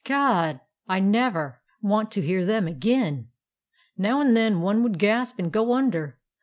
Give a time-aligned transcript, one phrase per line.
[0.03, 0.61] God!
[0.87, 3.27] I never want to hear them again!
[3.99, 6.17] Now and then one would gasp and go under.